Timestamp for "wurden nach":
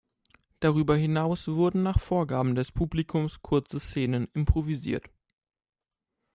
1.47-1.99